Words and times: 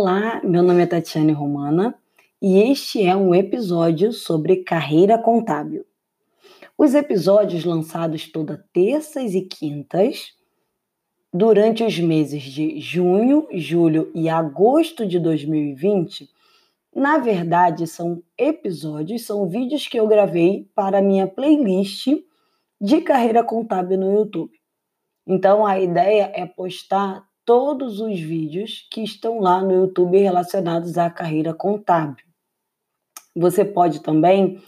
Olá, 0.00 0.40
meu 0.44 0.62
nome 0.62 0.84
é 0.84 0.86
Tatiane 0.86 1.32
Romana 1.32 1.92
e 2.40 2.56
este 2.70 3.02
é 3.02 3.16
um 3.16 3.34
episódio 3.34 4.12
sobre 4.12 4.58
carreira 4.58 5.18
contábil. 5.18 5.84
Os 6.78 6.94
episódios 6.94 7.64
lançados 7.64 8.30
toda 8.30 8.64
terças 8.72 9.34
e 9.34 9.42
quintas 9.42 10.34
durante 11.34 11.82
os 11.82 11.98
meses 11.98 12.44
de 12.44 12.78
junho, 12.78 13.48
julho 13.52 14.08
e 14.14 14.28
agosto 14.28 15.04
de 15.04 15.18
2020, 15.18 16.30
na 16.94 17.18
verdade 17.18 17.84
são 17.88 18.22
episódios, 18.38 19.26
são 19.26 19.48
vídeos 19.48 19.88
que 19.88 19.98
eu 19.98 20.06
gravei 20.06 20.70
para 20.76 21.02
minha 21.02 21.26
playlist 21.26 22.06
de 22.80 23.00
carreira 23.00 23.42
contábil 23.42 23.98
no 23.98 24.14
YouTube. 24.14 24.52
Então 25.26 25.66
a 25.66 25.80
ideia 25.80 26.30
é 26.36 26.46
postar 26.46 27.27
todos 27.48 27.98
os 27.98 28.20
vídeos 28.20 28.86
que 28.90 29.02
estão 29.02 29.40
lá 29.40 29.62
no 29.62 29.72
YouTube 29.72 30.18
relacionados 30.18 30.98
à 30.98 31.08
carreira 31.08 31.54
contábil. 31.54 32.26
Você 33.34 33.64
pode 33.64 34.02
também 34.02 34.60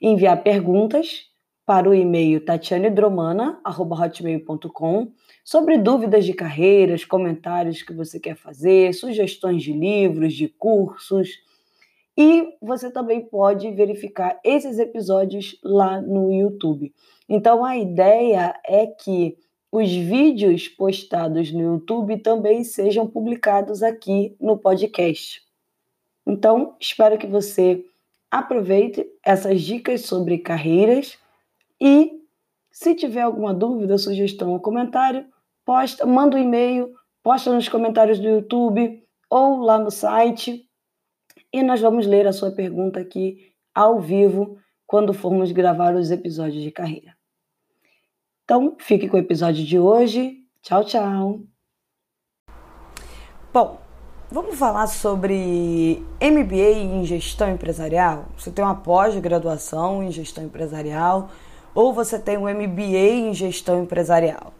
enviar 0.00 0.40
perguntas 0.44 1.26
para 1.66 1.90
o 1.90 1.94
e-mail 1.94 2.44
tatianedromana.hotmail.com 2.44 5.10
sobre 5.44 5.78
dúvidas 5.78 6.24
de 6.24 6.32
carreiras, 6.32 7.04
comentários 7.04 7.82
que 7.82 7.92
você 7.92 8.20
quer 8.20 8.36
fazer, 8.36 8.94
sugestões 8.94 9.64
de 9.64 9.72
livros, 9.72 10.32
de 10.32 10.46
cursos. 10.46 11.40
E 12.16 12.54
você 12.62 12.88
também 12.88 13.20
pode 13.20 13.68
verificar 13.72 14.38
esses 14.44 14.78
episódios 14.78 15.58
lá 15.64 16.00
no 16.00 16.32
YouTube. 16.32 16.94
Então 17.28 17.64
a 17.64 17.76
ideia 17.76 18.54
é 18.64 18.86
que 18.86 19.36
os 19.70 19.90
vídeos 19.90 20.66
postados 20.66 21.52
no 21.52 21.60
YouTube 21.60 22.18
também 22.18 22.64
sejam 22.64 23.06
publicados 23.06 23.82
aqui 23.82 24.34
no 24.40 24.56
podcast. 24.56 25.42
Então, 26.26 26.76
espero 26.80 27.18
que 27.18 27.26
você 27.26 27.84
aproveite 28.30 29.06
essas 29.24 29.62
dicas 29.62 30.02
sobre 30.02 30.38
carreiras 30.38 31.18
e 31.80 32.18
se 32.70 32.94
tiver 32.94 33.22
alguma 33.22 33.52
dúvida, 33.52 33.98
sugestão 33.98 34.52
ou 34.52 34.60
comentário, 34.60 35.26
posta, 35.64 36.06
manda 36.06 36.36
um 36.36 36.40
e-mail, 36.40 36.94
posta 37.22 37.52
nos 37.52 37.68
comentários 37.68 38.18
do 38.18 38.28
YouTube 38.28 39.02
ou 39.28 39.60
lá 39.60 39.78
no 39.78 39.90
site 39.90 40.66
e 41.52 41.62
nós 41.62 41.80
vamos 41.80 42.06
ler 42.06 42.26
a 42.26 42.32
sua 42.32 42.50
pergunta 42.50 43.00
aqui 43.00 43.52
ao 43.74 44.00
vivo 44.00 44.58
quando 44.86 45.12
formos 45.12 45.52
gravar 45.52 45.94
os 45.94 46.10
episódios 46.10 46.62
de 46.62 46.70
carreira. 46.70 47.17
Então, 48.48 48.76
fique 48.78 49.08
com 49.08 49.18
o 49.18 49.20
episódio 49.20 49.62
de 49.62 49.78
hoje. 49.78 50.38
Tchau, 50.62 50.82
tchau. 50.82 51.40
Bom, 53.52 53.78
vamos 54.30 54.58
falar 54.58 54.86
sobre 54.86 56.02
MBA 56.18 56.72
em 56.78 57.04
gestão 57.04 57.50
empresarial? 57.50 58.24
Você 58.38 58.50
tem 58.50 58.64
uma 58.64 58.76
pós-graduação 58.76 60.02
em 60.02 60.10
gestão 60.10 60.44
empresarial 60.44 61.28
ou 61.74 61.92
você 61.92 62.18
tem 62.18 62.38
um 62.38 62.48
MBA 62.48 63.28
em 63.28 63.34
gestão 63.34 63.82
empresarial? 63.82 64.54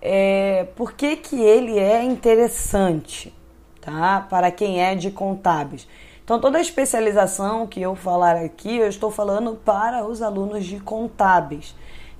é, 0.00 0.68
por 0.76 0.92
que, 0.92 1.16
que 1.16 1.40
ele 1.40 1.78
é 1.78 2.02
interessante 2.04 3.34
tá? 3.80 4.24
para 4.28 4.50
quem 4.50 4.80
é 4.80 4.94
de 4.94 5.10
contábeis. 5.10 5.88
Então, 6.24 6.40
toda 6.40 6.58
a 6.58 6.60
especialização 6.60 7.66
que 7.66 7.80
eu 7.80 7.94
falar 7.94 8.36
aqui, 8.36 8.76
eu 8.76 8.88
estou 8.88 9.10
falando 9.10 9.54
para 9.64 10.04
os 10.06 10.22
alunos 10.22 10.64
de 10.64 10.80
contábeis. 10.80 11.74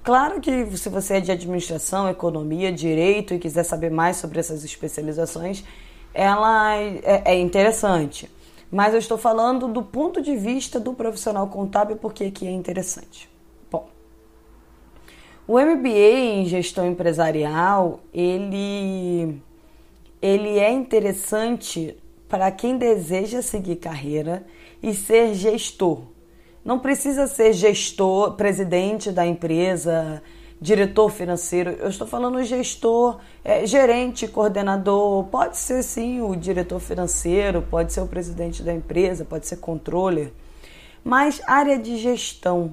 Claro 0.07 0.41
que 0.41 0.77
se 0.77 0.89
você 0.89 1.15
é 1.15 1.21
de 1.21 1.33
administração, 1.33 2.09
economia, 2.09 2.71
direito 2.71 3.35
e 3.35 3.41
quiser 3.41 3.65
saber 3.65 3.91
mais 3.91 4.17
sobre 4.19 4.39
essas 4.39 4.63
especializações, 4.63 5.65
ela 6.15 6.77
é, 6.77 7.23
é 7.25 7.35
interessante. 7.41 8.31
Mas 8.71 8.93
eu 8.93 9.01
estou 9.01 9.19
falando 9.19 9.67
do 9.67 9.83
ponto 9.83 10.23
de 10.23 10.37
vista 10.37 10.79
do 10.79 10.95
profissional 10.95 11.49
contábil 11.49 11.97
porque 11.97 12.31
que 12.31 12.47
é 12.47 12.53
interessante. 12.53 13.29
O 15.49 15.59
MBA 15.59 15.89
em 15.89 16.47
gestão 16.47 16.87
empresarial, 16.87 17.99
ele, 18.15 19.43
ele 20.23 20.57
é 20.57 20.71
interessante 20.71 21.97
para 22.29 22.49
quem 22.53 22.79
deseja 22.79 23.43
seguir 23.43 23.75
carreira 23.75 24.47
e 24.81 24.95
ser 24.95 25.35
gestor. 25.35 26.03
Não 26.67 26.81
precisa 26.81 27.29
ser 27.29 27.53
gestor, 27.53 28.33
presidente 28.33 29.13
da 29.13 29.25
empresa, 29.25 30.21
diretor 30.61 31.09
financeiro. 31.13 31.71
Eu 31.71 31.89
estou 31.89 32.09
falando 32.09 32.43
gestor, 32.43 33.21
é, 33.45 33.65
gerente, 33.65 34.27
coordenador. 34.27 35.23
Pode 35.27 35.59
ser 35.59 35.85
sim 35.85 36.21
o 36.21 36.35
diretor 36.35 36.81
financeiro, 36.81 37.63
pode 37.63 37.93
ser 37.93 38.01
o 38.01 38.09
presidente 38.09 38.65
da 38.65 38.75
empresa, 38.75 39.25
pode 39.25 39.47
ser 39.47 39.59
controller. 39.59 40.33
Mas 41.05 41.41
área 41.47 41.79
de 41.79 41.99
gestão, 41.99 42.73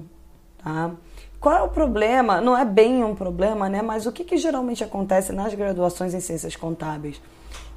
tá? 0.58 0.90
Qual 1.38 1.54
é 1.54 1.62
o 1.62 1.68
problema? 1.68 2.40
Não 2.40 2.58
é 2.58 2.64
bem 2.64 3.04
um 3.04 3.14
problema, 3.14 3.68
né? 3.68 3.80
Mas 3.80 4.06
o 4.06 4.12
que, 4.12 4.24
que 4.24 4.36
geralmente 4.36 4.82
acontece 4.82 5.32
nas 5.32 5.54
graduações 5.54 6.14
em 6.14 6.20
ciências 6.20 6.56
contábeis? 6.56 7.22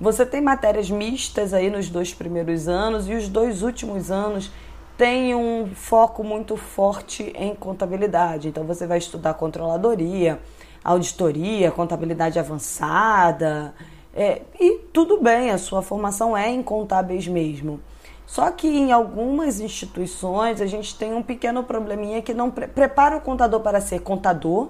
Você 0.01 0.25
tem 0.25 0.41
matérias 0.41 0.89
mistas 0.89 1.53
aí 1.53 1.69
nos 1.69 1.89
dois 1.89 2.11
primeiros 2.11 2.67
anos 2.67 3.07
e 3.07 3.13
os 3.13 3.29
dois 3.29 3.61
últimos 3.61 4.09
anos 4.09 4.49
tem 4.97 5.35
um 5.35 5.67
foco 5.75 6.23
muito 6.23 6.57
forte 6.57 7.31
em 7.35 7.53
contabilidade. 7.53 8.47
Então 8.47 8.63
você 8.63 8.87
vai 8.87 8.97
estudar 8.97 9.35
controladoria, 9.35 10.39
auditoria, 10.83 11.71
contabilidade 11.71 12.39
avançada. 12.39 13.75
É, 14.13 14.41
e 14.59 14.79
tudo 14.91 15.21
bem, 15.21 15.51
a 15.51 15.59
sua 15.59 15.83
formação 15.83 16.35
é 16.35 16.49
em 16.49 16.63
contábeis 16.63 17.27
mesmo. 17.27 17.79
Só 18.25 18.49
que 18.51 18.67
em 18.67 18.91
algumas 18.91 19.59
instituições 19.61 20.59
a 20.59 20.65
gente 20.65 20.97
tem 20.97 21.13
um 21.13 21.21
pequeno 21.21 21.63
probleminha 21.63 22.21
que 22.21 22.33
não 22.33 22.49
pre 22.49 22.67
prepara 22.67 23.15
o 23.15 23.21
contador 23.21 23.61
para 23.61 23.79
ser 23.79 24.01
contador, 24.01 24.69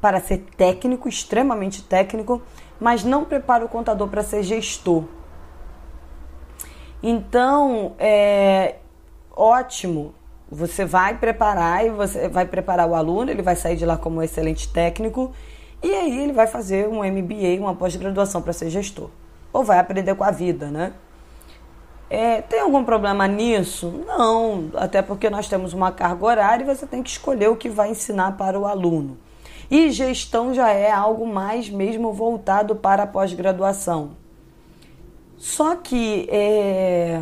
para 0.00 0.20
ser 0.20 0.44
técnico, 0.56 1.08
extremamente 1.08 1.82
técnico, 1.82 2.42
mas 2.78 3.02
não 3.02 3.24
prepara 3.24 3.64
o 3.64 3.68
contador 3.68 4.06
para 4.08 4.22
ser 4.22 4.42
gestor. 4.42 5.04
Então, 7.02 7.94
é 7.98 8.76
ótimo. 9.34 10.14
Você 10.50 10.84
vai 10.84 11.16
preparar 11.16 11.86
e 11.86 11.90
você 11.90 12.28
vai 12.28 12.46
preparar 12.46 12.86
o 12.88 12.94
aluno, 12.94 13.30
ele 13.30 13.42
vai 13.42 13.56
sair 13.56 13.76
de 13.76 13.86
lá 13.86 13.96
como 13.96 14.18
um 14.18 14.22
excelente 14.22 14.70
técnico 14.70 15.32
e 15.82 15.92
aí 15.92 16.22
ele 16.22 16.32
vai 16.32 16.46
fazer 16.46 16.88
um 16.88 17.02
MBA, 17.02 17.58
uma 17.58 17.74
pós-graduação 17.74 18.40
para 18.40 18.52
ser 18.52 18.70
gestor. 18.70 19.10
Ou 19.52 19.64
vai 19.64 19.78
aprender 19.78 20.14
com 20.14 20.22
a 20.22 20.30
vida, 20.30 20.66
né? 20.66 20.92
É, 22.08 22.42
tem 22.42 22.60
algum 22.60 22.84
problema 22.84 23.26
nisso? 23.26 24.04
Não, 24.06 24.70
até 24.74 25.02
porque 25.02 25.28
nós 25.28 25.48
temos 25.48 25.72
uma 25.72 25.90
carga 25.90 26.24
horária 26.24 26.62
e 26.62 26.66
você 26.66 26.86
tem 26.86 27.02
que 27.02 27.10
escolher 27.10 27.48
o 27.48 27.56
que 27.56 27.68
vai 27.68 27.90
ensinar 27.90 28.36
para 28.36 28.58
o 28.58 28.66
aluno. 28.66 29.18
E 29.70 29.90
gestão 29.90 30.54
já 30.54 30.70
é 30.70 30.90
algo 30.90 31.26
mais 31.26 31.68
mesmo 31.68 32.12
voltado 32.12 32.76
para 32.76 33.04
a 33.04 33.06
pós-graduação. 33.06 34.10
Só 35.38 35.74
que 35.74 36.28
é, 36.30 37.20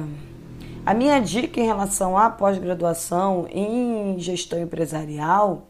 a 0.90 0.94
minha 0.94 1.20
dica 1.20 1.60
em 1.60 1.66
relação 1.66 2.18
à 2.18 2.28
pós-graduação 2.28 3.46
em 3.48 4.18
gestão 4.18 4.60
empresarial, 4.60 5.68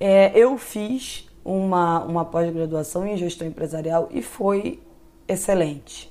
é, 0.00 0.32
eu 0.34 0.56
fiz 0.56 1.28
uma, 1.44 2.02
uma 2.02 2.24
pós-graduação 2.24 3.06
em 3.06 3.14
gestão 3.14 3.46
empresarial 3.46 4.08
e 4.10 4.22
foi 4.22 4.80
excelente. 5.28 6.10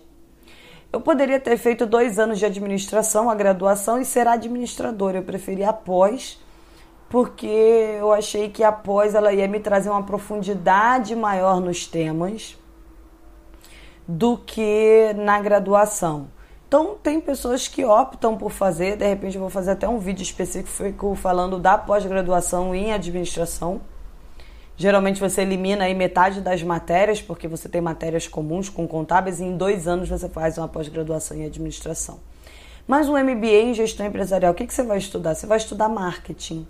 Eu 0.91 1.01
poderia 1.01 1.39
ter 1.39 1.57
feito 1.57 1.87
dois 1.87 2.19
anos 2.19 2.37
de 2.37 2.45
administração, 2.45 3.27
a 3.27 3.33
graduação, 3.33 3.99
e 3.99 4.05
ser 4.05 4.27
administradora. 4.27 5.17
Eu 5.17 5.23
preferi 5.23 5.63
após, 5.63 6.39
porque 7.09 7.47
eu 7.47 8.13
achei 8.13 8.51
que 8.51 8.63
após 8.63 9.15
ela 9.15 9.33
ia 9.33 9.47
me 9.47 9.59
trazer 9.59 9.89
uma 9.89 10.03
profundidade 10.03 11.15
maior 11.15 11.59
nos 11.59 11.87
temas 11.87 12.55
do 14.07 14.37
que 14.37 15.11
na 15.15 15.41
graduação. 15.41 16.27
Então, 16.73 16.97
tem 17.03 17.21
pessoas 17.21 17.67
que 17.67 17.85
optam 17.85 18.35
por 18.35 18.49
fazer, 18.49 18.97
de 18.97 19.07
repente 19.07 19.35
eu 19.35 19.41
vou 19.41 19.49
fazer 19.51 19.69
até 19.69 19.87
um 19.87 19.99
vídeo 19.99 20.23
específico 20.23 21.13
falando 21.13 21.59
da 21.59 21.77
pós-graduação 21.77 22.73
em 22.73 22.91
administração. 22.91 23.79
Geralmente 24.75 25.19
você 25.19 25.43
elimina 25.43 25.83
aí 25.83 25.93
metade 25.93 26.41
das 26.41 26.63
matérias, 26.63 27.21
porque 27.21 27.47
você 27.47 27.69
tem 27.69 27.79
matérias 27.79 28.27
comuns 28.27 28.69
com 28.69 28.87
contábeis, 28.87 29.39
e 29.39 29.43
em 29.43 29.55
dois 29.55 29.87
anos 29.87 30.09
você 30.09 30.27
faz 30.27 30.57
uma 30.57 30.67
pós-graduação 30.67 31.37
em 31.37 31.45
administração. 31.45 32.19
Mas 32.87 33.07
um 33.07 33.23
MBA 33.23 33.65
em 33.65 33.73
gestão 33.75 34.07
empresarial, 34.07 34.51
o 34.51 34.55
que, 34.55 34.65
que 34.65 34.73
você 34.73 34.81
vai 34.81 34.97
estudar? 34.97 35.35
Você 35.35 35.45
vai 35.45 35.59
estudar 35.59 35.87
marketing, 35.87 36.67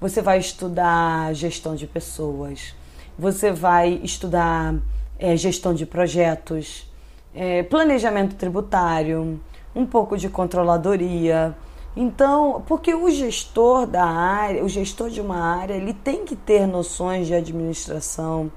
você 0.00 0.20
vai 0.20 0.40
estudar 0.40 1.32
gestão 1.32 1.76
de 1.76 1.86
pessoas, 1.86 2.74
você 3.16 3.52
vai 3.52 4.00
estudar 4.02 4.74
é, 5.16 5.36
gestão 5.36 5.72
de 5.72 5.86
projetos, 5.86 6.92
é, 7.34 7.62
planejamento 7.62 8.36
tributário, 8.36 9.40
um 9.74 9.84
pouco 9.84 10.16
de 10.16 10.28
controladoria, 10.28 11.54
então, 11.96 12.62
porque 12.66 12.92
o 12.92 13.08
gestor 13.08 13.86
da 13.86 14.04
área, 14.04 14.64
o 14.64 14.68
gestor 14.68 15.10
de 15.10 15.20
uma 15.20 15.38
área, 15.38 15.74
ele 15.74 15.94
tem 15.94 16.24
que 16.24 16.34
ter 16.34 16.66
noções 16.66 17.26
de 17.28 17.34
administração, 17.34 18.50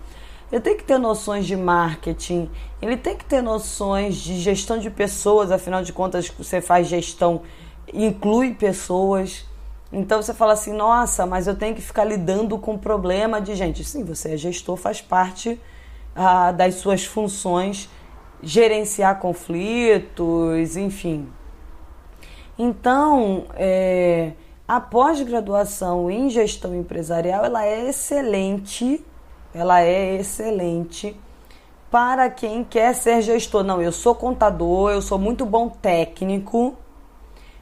ele 0.51 0.61
tem 0.61 0.75
que 0.75 0.83
ter 0.83 0.97
noções 0.97 1.45
de 1.45 1.55
marketing, 1.55 2.49
ele 2.81 2.97
tem 2.97 3.15
que 3.15 3.25
ter 3.25 3.43
noções 3.43 4.15
de 4.15 4.39
gestão 4.39 4.79
de 4.79 4.89
pessoas, 4.89 5.51
afinal 5.51 5.83
de 5.83 5.93
contas, 5.93 6.29
você 6.29 6.61
faz 6.61 6.87
gestão, 6.87 7.41
inclui 7.93 8.55
pessoas. 8.55 9.45
Então 9.91 10.21
você 10.21 10.33
fala 10.33 10.53
assim, 10.53 10.73
nossa, 10.73 11.25
mas 11.25 11.45
eu 11.45 11.55
tenho 11.55 11.75
que 11.75 11.81
ficar 11.81 12.05
lidando 12.05 12.57
com 12.57 12.75
problema 12.77 13.39
de 13.39 13.55
gente. 13.55 13.83
Sim, 13.83 14.03
você 14.03 14.33
é 14.33 14.37
gestor, 14.37 14.77
faz 14.77 14.99
parte 14.99 15.59
ah, 16.15 16.51
das 16.51 16.75
suas 16.75 17.05
funções 17.05 17.87
gerenciar 18.41 19.19
conflitos, 19.19 20.75
enfim. 20.77 21.27
Então, 22.57 23.45
é, 23.55 24.33
a 24.67 24.79
pós-graduação 24.79 26.09
em 26.09 26.29
gestão 26.29 26.75
empresarial 26.75 27.45
ela 27.45 27.65
é 27.65 27.87
excelente 27.89 29.03
ela 29.53 29.81
é 29.81 30.15
excelente 30.15 31.19
para 31.89 32.29
quem 32.29 32.63
quer 32.63 32.93
ser 32.93 33.21
gestor. 33.21 33.63
Não, 33.63 33.81
eu 33.81 33.91
sou 33.91 34.13
contador, 34.13 34.91
eu 34.91 35.01
sou 35.01 35.17
muito 35.17 35.45
bom 35.45 35.69
técnico, 35.69 36.75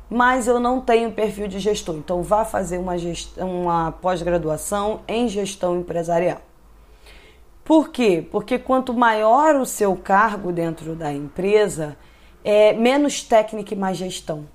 mas 0.10 0.48
eu 0.48 0.60
não 0.60 0.82
tenho 0.82 1.12
perfil 1.12 1.48
de 1.48 1.60
gestor. 1.60 1.96
Então 1.96 2.22
vá 2.22 2.44
fazer 2.44 2.78
uma, 2.78 2.96
uma 3.38 3.92
pós-graduação 3.94 5.02
em 5.08 5.28
gestão 5.28 5.80
empresarial. 5.80 6.42
Por 7.66 7.90
quê? 7.90 8.24
Porque 8.32 8.60
quanto 8.60 8.94
maior 8.94 9.56
o 9.56 9.66
seu 9.66 9.96
cargo 9.96 10.52
dentro 10.52 10.96
da 10.96 11.12
empresa, 11.12 11.98
é 12.44 12.74
menos 12.74 13.24
técnica 13.24 13.74
e 13.74 13.78
mais 13.78 13.98
gestão. 13.98 14.48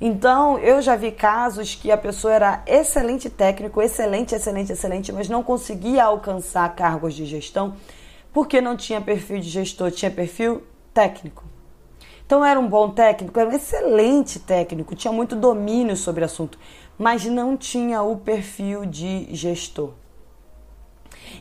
Então, 0.00 0.58
eu 0.58 0.80
já 0.80 0.96
vi 0.96 1.12
casos 1.12 1.74
que 1.74 1.90
a 1.90 1.98
pessoa 1.98 2.32
era 2.32 2.62
excelente 2.66 3.28
técnico, 3.28 3.82
excelente, 3.82 4.34
excelente, 4.34 4.72
excelente, 4.72 5.12
mas 5.12 5.28
não 5.28 5.42
conseguia 5.42 6.04
alcançar 6.04 6.74
cargos 6.74 7.12
de 7.12 7.26
gestão 7.26 7.76
porque 8.32 8.58
não 8.58 8.74
tinha 8.74 9.02
perfil 9.02 9.38
de 9.38 9.50
gestor, 9.50 9.90
tinha 9.90 10.10
perfil 10.10 10.62
técnico. 10.94 11.44
Então, 12.24 12.42
era 12.42 12.58
um 12.58 12.68
bom 12.68 12.88
técnico, 12.88 13.38
era 13.38 13.50
um 13.50 13.52
excelente 13.52 14.38
técnico, 14.38 14.94
tinha 14.94 15.12
muito 15.12 15.36
domínio 15.36 15.96
sobre 15.96 16.22
o 16.22 16.24
assunto, 16.24 16.58
mas 16.96 17.26
não 17.26 17.54
tinha 17.54 18.00
o 18.00 18.16
perfil 18.16 18.86
de 18.86 19.28
gestor. 19.34 19.92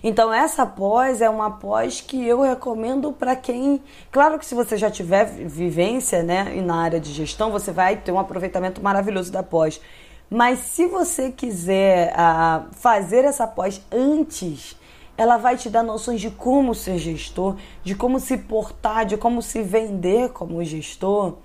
Então 0.04 0.34
essa 0.34 0.66
pós 0.66 1.22
é 1.22 1.30
uma 1.30 1.52
pós 1.52 2.02
que 2.02 2.26
eu 2.26 2.42
recomendo 2.42 3.12
para 3.12 3.36
quem, 3.36 3.82
claro 4.12 4.38
que 4.40 4.46
se 4.46 4.56
você 4.56 4.78
já 4.78 4.90
tiver 4.90 5.26
vivência, 5.26 6.24
né, 6.24 6.44
na 6.62 6.82
área 6.82 7.00
de 7.00 7.12
gestão, 7.12 7.52
você 7.52 7.72
vai 7.72 7.98
ter 7.98 8.12
um 8.12 8.20
aproveitamento 8.20 8.82
maravilhoso 8.82 9.32
da 9.32 9.44
pós. 9.44 9.82
Mas 10.30 10.60
se 10.60 10.88
você 10.88 11.32
quiser 11.32 12.14
uh, 12.14 12.68
fazer 12.74 13.24
essa 13.24 13.48
pós 13.48 13.82
antes, 13.92 14.76
ela 15.18 15.38
vai 15.38 15.58
te 15.58 15.70
dar 15.70 15.84
noções 15.84 16.22
de 16.22 16.30
como 16.30 16.76
ser 16.76 16.98
gestor, 16.98 17.56
de 17.84 17.96
como 17.96 18.20
se 18.20 18.38
portar, 18.38 19.06
de 19.06 19.18
como 19.18 19.42
se 19.42 19.64
vender 19.64 20.30
como 20.30 20.64
gestor. 20.64 21.38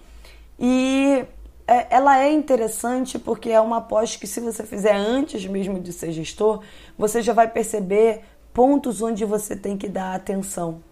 E 0.58 1.24
é, 1.66 1.86
ela 1.90 2.18
é 2.18 2.30
interessante 2.30 3.18
porque 3.18 3.50
é 3.50 3.60
uma 3.60 3.80
pós 3.80 4.14
que, 4.16 4.26
se 4.26 4.40
você 4.40 4.64
fizer 4.64 4.94
antes 4.94 5.46
mesmo 5.46 5.80
de 5.80 5.92
ser 5.92 6.12
gestor, 6.12 6.60
você 6.98 7.22
já 7.22 7.32
vai 7.32 7.48
perceber 7.48 8.22
pontos 8.52 9.00
onde 9.02 9.24
você 9.24 9.56
tem 9.56 9.76
que 9.76 9.88
dar 9.88 10.14
atenção. 10.14 10.82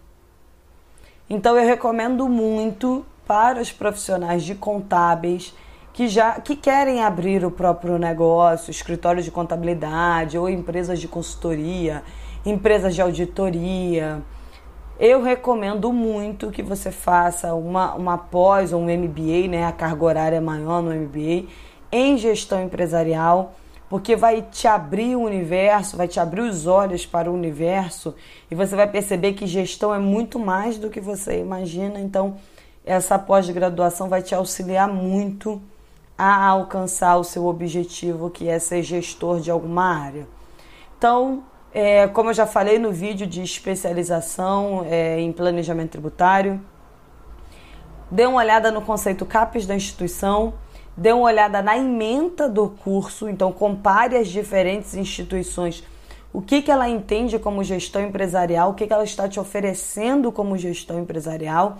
Então 1.29 1.57
eu 1.57 1.65
recomendo 1.65 2.27
muito 2.27 3.05
para 3.25 3.61
os 3.61 3.71
profissionais 3.71 4.43
de 4.43 4.55
contábeis 4.55 5.53
que 5.93 6.07
já 6.07 6.39
que 6.39 6.55
querem 6.55 7.03
abrir 7.03 7.45
o 7.45 7.51
próprio 7.51 7.97
negócio, 7.97 8.71
escritório 8.71 9.21
de 9.21 9.29
contabilidade 9.29 10.37
ou 10.37 10.49
empresas 10.49 10.99
de 10.99 11.07
consultoria, 11.07 12.03
empresas 12.45 12.95
de 12.95 13.01
auditoria. 13.01 14.21
Eu 14.99 15.21
recomendo 15.21 15.91
muito 15.91 16.51
que 16.51 16.61
você 16.61 16.91
faça 16.91 17.53
uma, 17.53 17.93
uma 17.95 18.17
pós 18.17 18.71
ou 18.71 18.81
um 18.81 18.85
MBA, 18.85 19.47
né, 19.49 19.65
a 19.65 19.71
carga 19.71 20.05
horária 20.05 20.41
maior 20.41 20.81
no 20.81 20.93
MBA, 20.93 21.47
em 21.91 22.17
gestão 22.17 22.63
empresarial 22.63 23.53
porque 23.91 24.15
vai 24.15 24.41
te 24.41 24.69
abrir 24.69 25.17
o 25.17 25.21
universo, 25.23 25.97
vai 25.97 26.07
te 26.07 26.17
abrir 26.17 26.39
os 26.39 26.65
olhos 26.65 27.05
para 27.05 27.29
o 27.29 27.33
universo 27.33 28.15
e 28.49 28.55
você 28.55 28.73
vai 28.73 28.87
perceber 28.87 29.33
que 29.33 29.45
gestão 29.45 29.93
é 29.93 29.99
muito 29.99 30.39
mais 30.39 30.77
do 30.77 30.89
que 30.89 31.01
você 31.01 31.41
imagina. 31.41 31.99
Então, 31.99 32.37
essa 32.85 33.19
pós-graduação 33.19 34.07
vai 34.07 34.21
te 34.21 34.33
auxiliar 34.33 34.87
muito 34.87 35.61
a 36.17 36.47
alcançar 36.47 37.17
o 37.17 37.23
seu 37.25 37.45
objetivo, 37.45 38.29
que 38.29 38.47
é 38.47 38.59
ser 38.59 38.81
gestor 38.81 39.41
de 39.41 39.51
alguma 39.51 39.93
área. 39.93 40.25
Então, 40.97 41.43
é, 41.73 42.07
como 42.07 42.29
eu 42.29 42.33
já 42.33 42.47
falei 42.47 42.79
no 42.79 42.93
vídeo 42.93 43.27
de 43.27 43.41
especialização 43.41 44.85
é, 44.89 45.19
em 45.19 45.33
planejamento 45.33 45.91
tributário, 45.91 46.61
dê 48.09 48.25
uma 48.25 48.39
olhada 48.39 48.71
no 48.71 48.81
conceito 48.81 49.25
CAPES 49.25 49.65
da 49.65 49.75
instituição 49.75 50.53
dê 50.95 51.11
uma 51.11 51.23
olhada 51.23 51.61
na 51.61 51.77
ementa 51.77 52.49
do 52.49 52.69
curso, 52.69 53.29
então 53.29 53.51
compare 53.51 54.17
as 54.17 54.27
diferentes 54.27 54.93
instituições, 54.93 55.83
o 56.33 56.41
que, 56.41 56.61
que 56.61 56.71
ela 56.71 56.87
entende 56.87 57.37
como 57.39 57.63
gestão 57.63 58.01
empresarial, 58.01 58.71
o 58.71 58.73
que, 58.73 58.87
que 58.87 58.93
ela 58.93 59.03
está 59.03 59.27
te 59.27 59.39
oferecendo 59.39 60.31
como 60.31 60.57
gestão 60.57 60.99
empresarial 60.99 61.77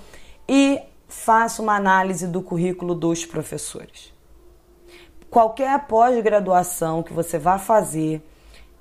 e 0.48 0.80
faça 1.08 1.62
uma 1.62 1.76
análise 1.76 2.28
do 2.28 2.42
currículo 2.42 2.96
dos 2.96 3.26
professores. 3.26 4.14
Qualquer 5.30 5.88
pós-graduação 5.88 7.02
que 7.02 7.14
você 7.14 7.38
vá 7.38 7.58
fazer, 7.58 8.22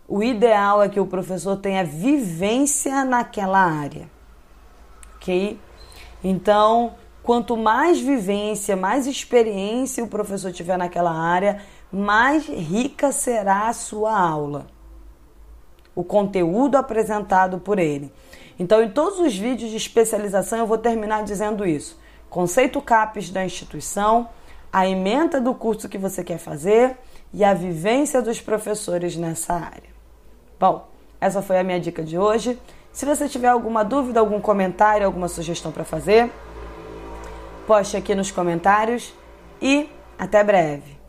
o 0.09 0.23
ideal 0.23 0.83
é 0.83 0.89
que 0.89 0.99
o 0.99 1.07
professor 1.07 1.57
tenha 1.57 1.85
vivência 1.85 3.05
naquela 3.05 3.61
área, 3.61 4.11
ok? 5.15 5.59
Então, 6.23 6.95
Quanto 7.31 7.57
mais 7.57 8.01
vivência, 8.01 8.75
mais 8.75 9.07
experiência 9.07 10.03
o 10.03 10.09
professor 10.09 10.51
tiver 10.51 10.77
naquela 10.77 11.13
área, 11.13 11.63
mais 11.93 12.49
rica 12.49 13.13
será 13.13 13.69
a 13.69 13.73
sua 13.73 14.19
aula. 14.19 14.67
O 15.95 16.03
conteúdo 16.03 16.75
apresentado 16.75 17.61
por 17.61 17.79
ele. 17.79 18.13
Então, 18.59 18.83
em 18.83 18.91
todos 18.91 19.21
os 19.21 19.39
vídeos 19.39 19.71
de 19.71 19.77
especialização, 19.77 20.59
eu 20.59 20.67
vou 20.67 20.77
terminar 20.77 21.23
dizendo 21.23 21.65
isso. 21.65 21.97
Conceito 22.29 22.83
CAPES 22.83 23.31
da 23.31 23.45
instituição, 23.45 24.29
a 24.73 24.89
ementa 24.89 25.41
do 25.41 25.55
curso 25.55 25.89
que 25.89 25.99
você 25.99 26.25
quer 26.25 26.39
fazer 26.39 26.99
e 27.33 27.45
a 27.45 27.55
vivência 27.55 28.21
dos 28.21 28.41
professores 28.41 29.15
nessa 29.15 29.55
área. 29.55 29.91
Bom, 30.59 30.85
essa 31.21 31.41
foi 31.41 31.61
a 31.61 31.63
minha 31.63 31.79
dica 31.79 32.03
de 32.03 32.19
hoje. 32.19 32.61
Se 32.93 33.07
você 33.07 33.29
tiver 33.29 33.47
alguma 33.47 33.85
dúvida, 33.85 34.19
algum 34.19 34.41
comentário, 34.41 35.07
alguma 35.07 35.29
sugestão 35.29 35.71
para 35.71 35.85
fazer, 35.85 36.29
poste 37.71 37.97
aqui 37.97 38.17
nos 38.17 38.33
comentários 38.33 39.15
e 39.63 39.89
até 40.19 40.43
breve. 40.43 41.00